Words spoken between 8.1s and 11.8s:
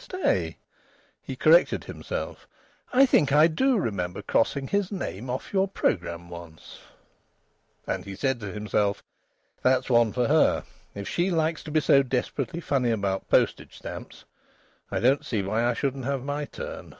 said to himself: "That's one for her. If she likes to be